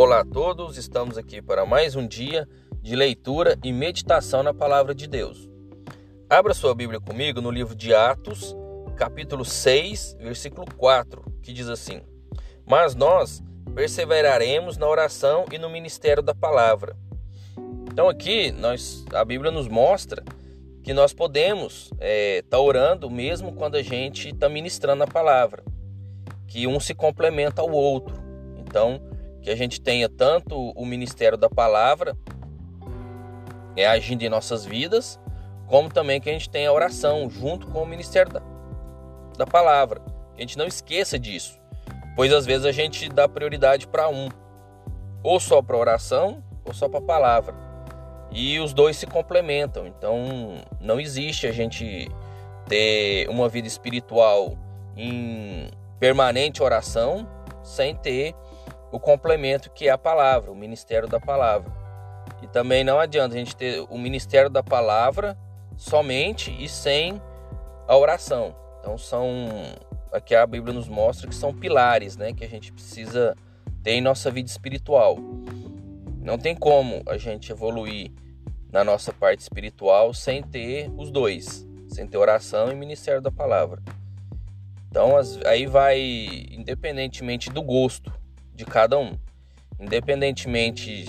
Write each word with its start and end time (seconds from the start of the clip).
Olá 0.00 0.20
a 0.20 0.24
todos, 0.24 0.78
estamos 0.78 1.18
aqui 1.18 1.42
para 1.42 1.66
mais 1.66 1.96
um 1.96 2.06
dia 2.06 2.48
de 2.80 2.94
leitura 2.94 3.58
e 3.64 3.72
meditação 3.72 4.44
na 4.44 4.54
palavra 4.54 4.94
de 4.94 5.08
Deus. 5.08 5.50
Abra 6.30 6.54
sua 6.54 6.72
Bíblia 6.72 7.00
comigo 7.00 7.40
no 7.40 7.50
livro 7.50 7.74
de 7.74 7.92
Atos, 7.92 8.54
capítulo 8.96 9.44
6, 9.44 10.18
versículo 10.20 10.64
4, 10.76 11.20
que 11.42 11.52
diz 11.52 11.68
assim: 11.68 12.00
Mas 12.64 12.94
nós 12.94 13.42
perseveraremos 13.74 14.76
na 14.76 14.86
oração 14.86 15.44
e 15.50 15.58
no 15.58 15.68
ministério 15.68 16.22
da 16.22 16.32
palavra. 16.32 16.96
Então 17.90 18.08
aqui 18.08 18.52
nós, 18.52 19.04
a 19.12 19.24
Bíblia 19.24 19.50
nos 19.50 19.66
mostra 19.66 20.22
que 20.84 20.92
nós 20.94 21.12
podemos 21.12 21.86
estar 21.86 21.96
é, 21.98 22.42
tá 22.42 22.60
orando 22.60 23.10
mesmo 23.10 23.52
quando 23.52 23.74
a 23.74 23.82
gente 23.82 24.28
está 24.28 24.48
ministrando 24.48 25.02
a 25.02 25.08
palavra, 25.08 25.64
que 26.46 26.68
um 26.68 26.78
se 26.78 26.94
complementa 26.94 27.62
ao 27.62 27.72
outro. 27.72 28.14
Então 28.60 29.07
que 29.42 29.50
a 29.50 29.56
gente 29.56 29.80
tenha 29.80 30.08
tanto 30.08 30.72
o 30.76 30.84
ministério 30.84 31.38
da 31.38 31.48
palavra 31.48 32.16
é, 33.76 33.86
agindo 33.86 34.22
em 34.22 34.28
nossas 34.28 34.64
vidas, 34.64 35.20
como 35.66 35.88
também 35.88 36.20
que 36.20 36.28
a 36.28 36.32
gente 36.32 36.50
tenha 36.50 36.70
a 36.70 36.72
oração 36.72 37.28
junto 37.30 37.66
com 37.68 37.82
o 37.82 37.86
ministério 37.86 38.32
da, 38.32 38.42
da 39.36 39.46
palavra. 39.46 40.00
Que 40.34 40.38
a 40.38 40.40
gente 40.40 40.58
não 40.58 40.66
esqueça 40.66 41.18
disso, 41.18 41.58
pois 42.16 42.32
às 42.32 42.44
vezes 42.44 42.66
a 42.66 42.72
gente 42.72 43.08
dá 43.08 43.28
prioridade 43.28 43.86
para 43.86 44.08
um, 44.08 44.28
ou 45.22 45.38
só 45.38 45.62
para 45.62 45.76
oração, 45.76 46.42
ou 46.64 46.74
só 46.74 46.88
para 46.88 46.98
a 46.98 47.02
palavra. 47.02 47.54
E 48.30 48.58
os 48.60 48.74
dois 48.74 48.96
se 48.96 49.06
complementam. 49.06 49.86
Então 49.86 50.56
não 50.80 51.00
existe 51.00 51.46
a 51.46 51.52
gente 51.52 52.10
ter 52.66 53.28
uma 53.28 53.48
vida 53.48 53.66
espiritual 53.66 54.56
em 54.96 55.70
permanente 55.98 56.62
oração 56.62 57.26
sem 57.62 57.94
ter 57.94 58.34
o 58.90 58.98
complemento 58.98 59.70
que 59.70 59.88
é 59.88 59.90
a 59.90 59.98
palavra, 59.98 60.50
o 60.50 60.56
ministério 60.56 61.08
da 61.08 61.20
palavra. 61.20 61.70
E 62.42 62.46
também 62.46 62.84
não 62.84 62.98
adianta 62.98 63.34
a 63.34 63.38
gente 63.38 63.56
ter 63.56 63.80
o 63.88 63.98
ministério 63.98 64.50
da 64.50 64.62
palavra 64.62 65.36
somente 65.76 66.54
e 66.62 66.68
sem 66.68 67.20
a 67.86 67.96
oração. 67.96 68.54
Então 68.80 68.96
são 68.96 69.48
aqui 70.12 70.34
a 70.34 70.46
Bíblia 70.46 70.72
nos 70.72 70.88
mostra 70.88 71.28
que 71.28 71.34
são 71.34 71.52
pilares, 71.52 72.16
né, 72.16 72.32
que 72.32 72.44
a 72.44 72.48
gente 72.48 72.72
precisa 72.72 73.36
ter 73.82 73.92
em 73.92 74.00
nossa 74.00 74.30
vida 74.30 74.48
espiritual. 74.48 75.18
Não 76.20 76.38
tem 76.38 76.54
como 76.54 77.02
a 77.06 77.16
gente 77.16 77.52
evoluir 77.52 78.10
na 78.70 78.84
nossa 78.84 79.12
parte 79.12 79.40
espiritual 79.40 80.12
sem 80.12 80.42
ter 80.42 80.90
os 80.96 81.10
dois, 81.10 81.66
sem 81.88 82.06
ter 82.06 82.18
oração 82.18 82.70
e 82.70 82.74
ministério 82.74 83.20
da 83.20 83.30
palavra. 83.30 83.82
Então 84.90 85.12
aí 85.46 85.66
vai 85.66 86.00
independentemente 86.50 87.50
do 87.50 87.62
gosto 87.62 88.12
de 88.58 88.64
cada 88.64 88.98
um, 88.98 89.16
independentemente 89.78 91.04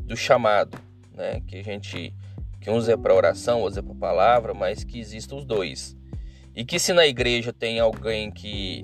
do 0.00 0.16
chamado, 0.16 0.78
né? 1.12 1.42
Que 1.46 1.58
a 1.58 1.62
gente 1.62 2.14
que 2.62 2.70
uns 2.70 2.88
é 2.88 2.96
para 2.96 3.14
oração, 3.14 3.60
outros 3.60 3.76
é 3.76 3.82
para 3.82 3.94
palavra, 3.94 4.54
mas 4.54 4.82
que 4.82 4.98
existam 4.98 5.36
os 5.36 5.44
dois. 5.44 5.94
E 6.56 6.64
que 6.64 6.78
se 6.78 6.94
na 6.94 7.06
igreja 7.06 7.52
tem 7.52 7.78
alguém 7.78 8.30
que 8.30 8.82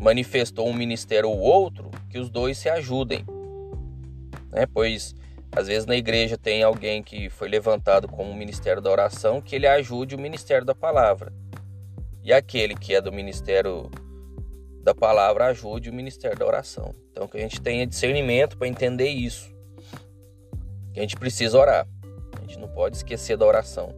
manifestou 0.00 0.66
um 0.66 0.72
ministério 0.72 1.28
ou 1.28 1.38
outro, 1.38 1.90
que 2.08 2.18
os 2.18 2.30
dois 2.30 2.56
se 2.56 2.70
ajudem, 2.70 3.26
né? 4.50 4.64
Pois 4.72 5.14
às 5.54 5.66
vezes 5.66 5.84
na 5.84 5.94
igreja 5.94 6.38
tem 6.38 6.62
alguém 6.62 7.02
que 7.02 7.28
foi 7.28 7.48
levantado 7.48 8.08
como 8.08 8.30
o 8.30 8.34
ministério 8.34 8.80
da 8.80 8.90
oração, 8.90 9.42
que 9.42 9.54
ele 9.54 9.66
ajude 9.66 10.14
o 10.14 10.18
ministério 10.18 10.64
da 10.64 10.74
palavra. 10.74 11.30
E 12.22 12.32
aquele 12.32 12.74
que 12.74 12.94
é 12.94 13.02
do 13.02 13.12
ministério 13.12 13.90
da 14.84 14.94
palavra 14.94 15.46
ajude 15.46 15.88
o 15.88 15.94
ministério 15.94 16.38
da 16.38 16.46
oração. 16.46 16.94
Então 17.10 17.26
que 17.26 17.38
a 17.38 17.40
gente 17.40 17.58
tenha 17.60 17.86
discernimento 17.86 18.58
para 18.58 18.68
entender 18.68 19.08
isso. 19.08 19.50
Que 20.92 21.00
a 21.00 21.02
gente 21.02 21.16
precisa 21.16 21.58
orar. 21.58 21.88
A 22.36 22.40
gente 22.42 22.58
não 22.58 22.68
pode 22.68 22.96
esquecer 22.96 23.38
da 23.38 23.46
oração. 23.46 23.94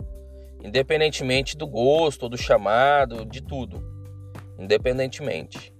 Independentemente 0.63 1.57
do 1.57 1.67
gosto, 1.67 2.23
ou 2.23 2.29
do 2.29 2.39
chamado, 2.39 3.27
de 3.27 3.43
tudo. 3.43 3.83
Independentemente. 4.57 5.75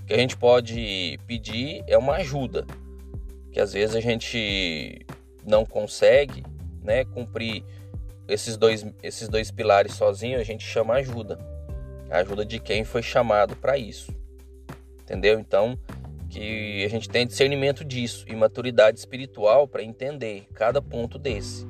O 0.00 0.06
que 0.06 0.14
a 0.14 0.18
gente 0.18 0.38
pode 0.38 1.20
pedir 1.26 1.84
é 1.86 1.98
uma 1.98 2.14
ajuda. 2.14 2.66
Que 3.52 3.60
às 3.60 3.74
vezes 3.74 3.94
a 3.94 4.00
gente 4.00 5.04
não 5.46 5.66
consegue 5.66 6.42
né, 6.82 7.04
cumprir 7.04 7.62
esses 8.26 8.56
dois, 8.56 8.86
esses 9.02 9.28
dois 9.28 9.50
pilares 9.50 9.92
sozinho, 9.94 10.40
a 10.40 10.44
gente 10.44 10.64
chama 10.64 10.94
ajuda. 10.94 11.38
A 12.10 12.18
ajuda 12.18 12.42
de 12.42 12.58
quem 12.58 12.84
foi 12.84 13.02
chamado 13.02 13.54
para 13.54 13.76
isso 13.76 14.19
entendeu? 15.10 15.40
Então, 15.40 15.76
que 16.28 16.84
a 16.84 16.88
gente 16.88 17.08
tenha 17.08 17.26
discernimento 17.26 17.84
disso 17.84 18.24
e 18.28 18.36
maturidade 18.36 19.00
espiritual 19.00 19.66
para 19.66 19.82
entender 19.82 20.46
cada 20.54 20.80
ponto 20.80 21.18
desse, 21.18 21.66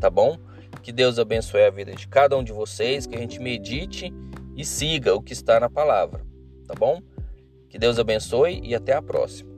tá 0.00 0.10
bom? 0.10 0.36
Que 0.82 0.90
Deus 0.90 1.18
abençoe 1.20 1.62
a 1.62 1.70
vida 1.70 1.92
de 1.92 2.08
cada 2.08 2.36
um 2.36 2.42
de 2.42 2.52
vocês, 2.52 3.06
que 3.06 3.14
a 3.14 3.20
gente 3.20 3.38
medite 3.38 4.12
e 4.56 4.64
siga 4.64 5.14
o 5.14 5.22
que 5.22 5.32
está 5.32 5.60
na 5.60 5.70
palavra, 5.70 6.26
tá 6.66 6.74
bom? 6.76 7.00
Que 7.70 7.78
Deus 7.78 7.98
abençoe 7.98 8.60
e 8.64 8.74
até 8.74 8.92
a 8.92 9.00
próxima. 9.00 9.53